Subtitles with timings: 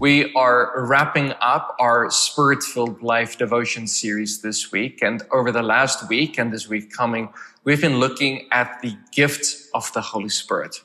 [0.00, 5.02] We are wrapping up our Spirit filled life devotion series this week.
[5.02, 7.28] And over the last week and this week coming,
[7.64, 10.80] we've been looking at the gift of the Holy Spirit.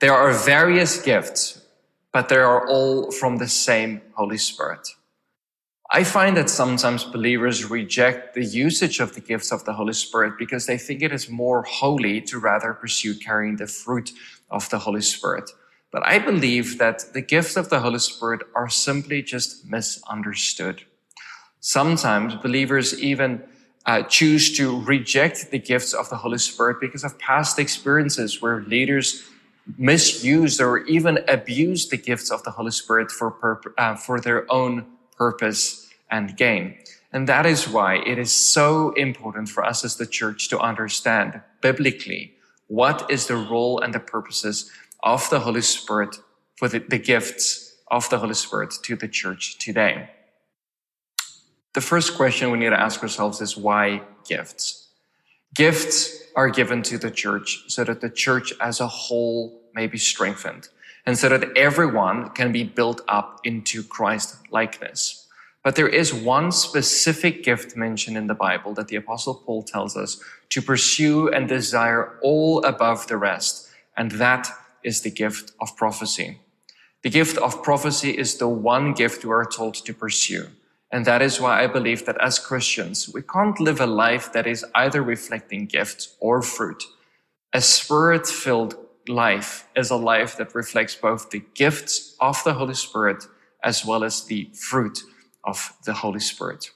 [0.00, 1.62] There are various gifts,
[2.12, 4.86] but they are all from the same Holy Spirit.
[5.90, 10.34] I find that sometimes believers reject the usage of the gifts of the Holy Spirit
[10.38, 14.12] because they think it is more holy to rather pursue carrying the fruit
[14.50, 15.50] of the Holy Spirit.
[15.92, 20.84] But I believe that the gifts of the Holy Spirit are simply just misunderstood.
[21.60, 23.42] Sometimes believers even
[23.86, 28.62] uh, choose to reject the gifts of the Holy Spirit because of past experiences where
[28.62, 29.28] leaders
[29.78, 34.86] misused or even abused the gifts of the Holy Spirit for, uh, for their own
[35.16, 36.76] purpose and gain.
[37.12, 41.40] And that is why it is so important for us as the church to understand
[41.60, 42.34] biblically
[42.68, 44.70] what is the role and the purposes
[45.02, 46.16] of the Holy Spirit
[46.56, 50.10] for the, the gifts of the Holy Spirit to the church today.
[51.74, 54.88] The first question we need to ask ourselves is why gifts?
[55.54, 59.98] Gifts are given to the church so that the church as a whole may be
[59.98, 60.68] strengthened
[61.06, 65.26] and so that everyone can be built up into Christ likeness.
[65.62, 69.96] But there is one specific gift mentioned in the Bible that the apostle Paul tells
[69.96, 73.68] us to pursue and desire all above the rest.
[73.96, 74.48] And that
[74.84, 76.40] is the gift of prophecy.
[77.02, 80.48] The gift of prophecy is the one gift we are told to pursue.
[80.92, 84.46] And that is why I believe that as Christians, we can't live a life that
[84.46, 86.82] is either reflecting gifts or fruit.
[87.52, 88.74] A spirit filled
[89.08, 93.24] life is a life that reflects both the gifts of the Holy Spirit
[93.62, 95.00] as well as the fruit
[95.44, 96.70] of the Holy Spirit.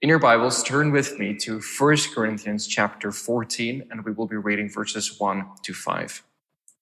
[0.00, 4.36] In your Bibles, turn with me to 1 Corinthians chapter 14, and we will be
[4.36, 6.24] reading verses 1 to 5.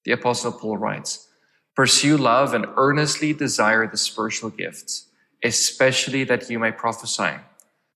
[0.05, 1.29] The Apostle Paul writes,
[1.77, 5.09] Pursue love and earnestly desire the spiritual gifts,
[5.45, 7.37] especially that you may prophesy.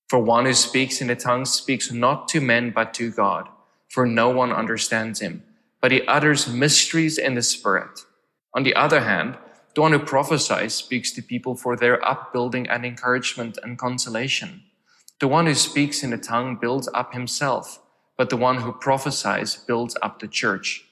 [0.08, 3.48] For one who speaks in a tongue speaks not to men but to God,
[3.88, 5.42] for no one understands him,
[5.80, 8.00] but he utters mysteries in the Spirit.
[8.54, 9.36] On the other hand,
[9.74, 14.62] the one who prophesies speaks to people for their upbuilding and encouragement and consolation.
[15.20, 17.80] The one who speaks in a tongue builds up himself,
[18.16, 20.84] but the one who prophesies builds up the church.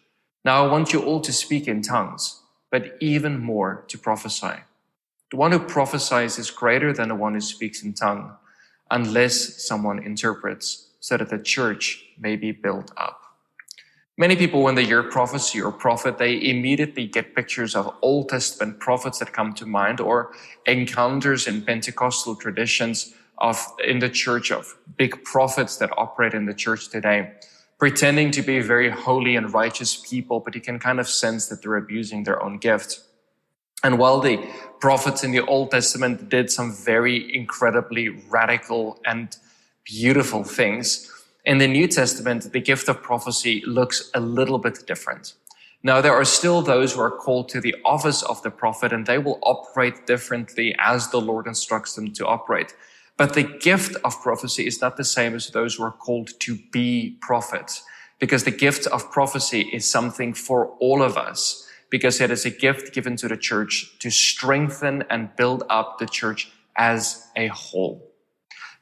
[0.45, 4.57] Now I want you all to speak in tongues, but even more to prophesy.
[5.31, 8.37] The one who prophesies is greater than the one who speaks in tongue,
[8.91, 13.21] unless someone interprets, so that the church may be built up.
[14.19, 18.81] Many people, when they hear prophecy or prophet, they immediately get pictures of Old Testament
[18.81, 20.33] prophets that come to mind or
[20.67, 26.55] encounters in Pentecostal traditions of in the church of big prophets that operate in the
[26.55, 27.33] church today
[27.83, 31.61] pretending to be very holy and righteous people, but you can kind of sense that
[31.61, 33.01] they're abusing their own gift.
[33.83, 34.39] And while the
[34.79, 39.37] prophets in the Old Testament did some very incredibly radical and
[39.83, 41.11] beautiful things,
[41.45, 45.35] in the New Testament, the gift of prophecy looks a little bit different.
[45.83, 49.07] Now, there are still those who are called to the office of the prophet, and
[49.07, 52.77] they will operate differently as the Lord instructs them to operate.
[53.23, 56.59] But the gift of prophecy is not the same as those who are called to
[56.73, 57.85] be prophets,
[58.19, 62.51] because the gift of prophecy is something for all of us, because it is a
[62.51, 68.11] gift given to the church to strengthen and build up the church as a whole.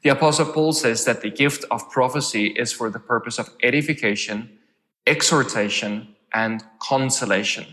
[0.01, 4.57] The apostle Paul says that the gift of prophecy is for the purpose of edification,
[5.05, 7.67] exhortation, and consolation.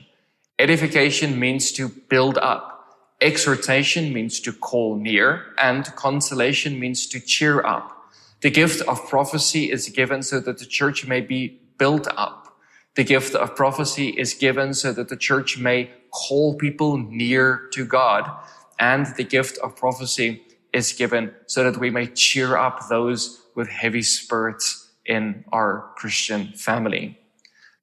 [0.59, 2.78] Edification means to build up.
[3.21, 7.97] Exhortation means to call near and consolation means to cheer up.
[8.43, 12.57] The gift of prophecy is given so that the church may be built up.
[12.95, 17.85] The gift of prophecy is given so that the church may call people near to
[17.85, 18.31] God.
[18.79, 20.43] And the gift of prophecy
[20.73, 26.53] is given so that we may cheer up those with heavy spirits in our Christian
[26.53, 27.19] family.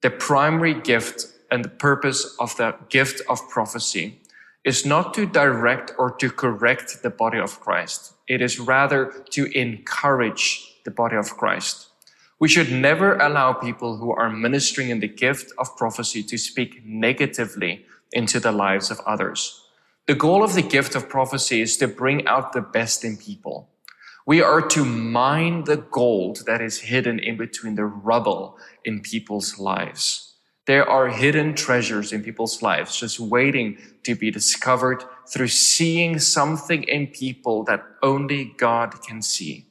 [0.00, 4.20] The primary gift and the purpose of the gift of prophecy
[4.66, 8.14] is not to direct or to correct the body of Christ.
[8.26, 11.86] It is rather to encourage the body of Christ.
[12.40, 16.84] We should never allow people who are ministering in the gift of prophecy to speak
[16.84, 19.62] negatively into the lives of others.
[20.08, 23.68] The goal of the gift of prophecy is to bring out the best in people.
[24.26, 29.60] We are to mine the gold that is hidden in between the rubble in people's
[29.60, 30.25] lives.
[30.66, 36.82] There are hidden treasures in people's lives just waiting to be discovered through seeing something
[36.84, 39.66] in people that only God can see.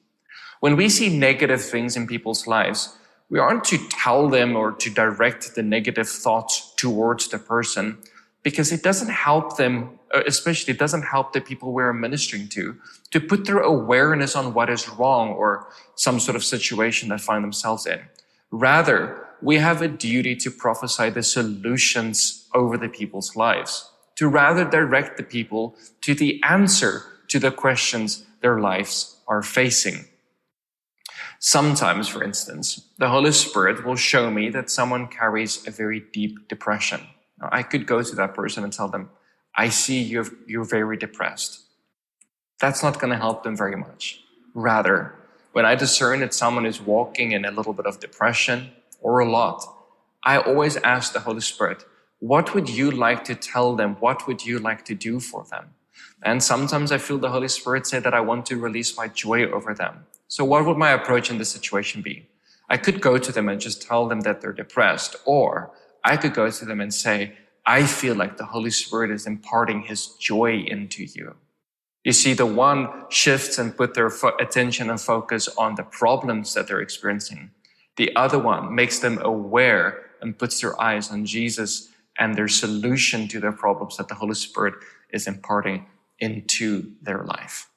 [0.61, 2.97] When we see negative things in people's lives,
[3.29, 7.97] we aren't to tell them or to direct the negative thoughts towards the person
[8.43, 12.77] because it doesn't help them uh, especially it doesn't help the people we're ministering to,
[13.11, 17.43] to put their awareness on what is wrong or some sort of situation they find
[17.43, 17.99] themselves in.
[18.51, 24.65] Rather, we have a duty to prophesy the solutions over the people's lives, to rather
[24.65, 30.05] direct the people to the answer to the questions their lives are facing.
[31.39, 36.47] Sometimes, for instance, the Holy Spirit will show me that someone carries a very deep
[36.47, 37.01] depression.
[37.39, 39.09] Now, I could go to that person and tell them,
[39.55, 41.61] I see you're, you're very depressed.
[42.59, 44.21] That's not going to help them very much.
[44.53, 45.13] Rather,
[45.51, 48.71] when I discern that someone is walking in a little bit of depression
[49.05, 49.63] or a lot,
[50.23, 51.85] I always ask the Holy Spirit,
[52.17, 53.97] what would you like to tell them?
[53.99, 55.65] What would you like to do for them?
[56.23, 59.45] And sometimes I feel the Holy Spirit say that I want to release my joy
[59.57, 60.07] over them.
[60.27, 62.27] So what would my approach in this situation be?
[62.67, 65.71] I could go to them and just tell them that they're depressed, or
[66.03, 69.83] I could go to them and say, I feel like the Holy Spirit is imparting
[69.83, 71.35] his joy into you.
[72.03, 76.55] You see, the one shifts and put their fo- attention and focus on the problems
[76.55, 77.51] that they're experiencing.
[77.97, 83.27] The other one makes them aware and puts their eyes on Jesus and their solution
[83.29, 84.75] to their problems that the Holy Spirit
[85.11, 85.85] is imparting
[86.19, 87.69] into their life.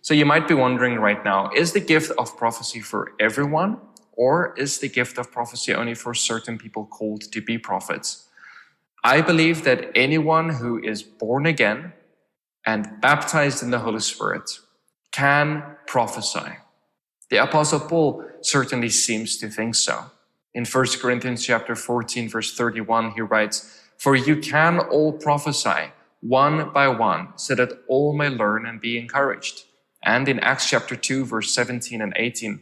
[0.00, 3.78] So you might be wondering right now, is the gift of prophecy for everyone?
[4.14, 8.28] Or is the gift of prophecy only for certain people called to be prophets?
[9.02, 11.92] I believe that anyone who is born again
[12.66, 14.60] and baptized in the Holy Spirit
[15.12, 16.58] can prophesy.
[17.32, 20.04] The apostle Paul certainly seems to think so.
[20.52, 26.68] In 1 Corinthians chapter 14 verse 31 he writes, "For you can all prophesy one
[26.74, 29.64] by one so that all may learn and be encouraged."
[30.04, 32.60] And in Acts chapter 2 verse 17 and 18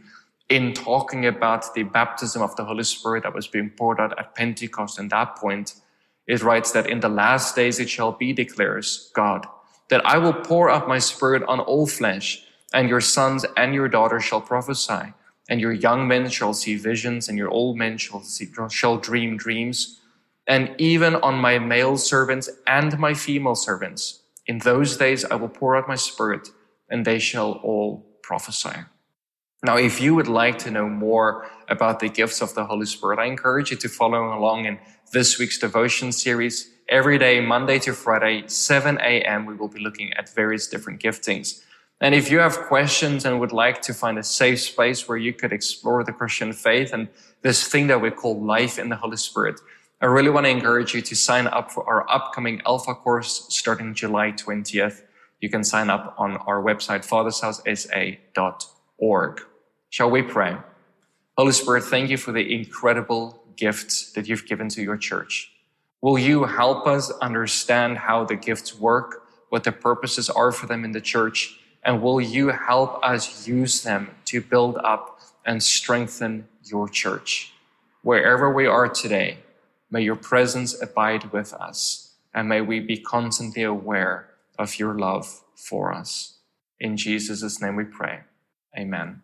[0.48, 4.36] in talking about the baptism of the Holy Spirit that was being poured out at
[4.36, 5.74] Pentecost in that point,
[6.28, 9.48] it writes that in the last days it shall be, declares God,
[9.88, 13.88] that I will pour out my spirit on all flesh, and your sons and your
[13.88, 15.12] daughters shall prophesy,
[15.48, 19.36] and your young men shall see visions, and your old men shall see, shall dream
[19.36, 20.00] dreams.
[20.46, 25.48] And even on my male servants and my female servants, in those days I will
[25.48, 26.48] pour out my spirit,
[26.88, 28.84] and they shall all prophesy.
[29.62, 33.18] Now, if you would like to know more about the gifts of the Holy Spirit,
[33.18, 34.78] I encourage you to follow along in
[35.12, 36.70] this week's devotion series.
[36.88, 41.62] Every day, Monday to Friday, 7 a.m., we will be looking at various different giftings.
[42.00, 45.34] And if you have questions and would like to find a safe space where you
[45.34, 47.08] could explore the Christian faith and
[47.42, 49.60] this thing that we call life in the Holy Spirit,
[50.00, 53.92] I really want to encourage you to sign up for our upcoming Alpha course starting
[53.92, 55.02] July 20th.
[55.42, 59.40] You can sign up on our website, fathershouseSA.org.
[59.90, 60.56] Shall we pray?
[61.36, 65.52] Holy Spirit, thank you for the incredible gifts that you've given to your church.
[66.00, 70.82] Will you help us understand how the gifts work, what the purposes are for them
[70.82, 76.48] in the church, and will you help us use them to build up and strengthen
[76.64, 77.52] your church?
[78.02, 79.38] Wherever we are today,
[79.90, 85.42] may your presence abide with us, and may we be constantly aware of your love
[85.54, 86.38] for us.
[86.78, 88.20] In Jesus' name we pray.
[88.78, 89.22] Amen.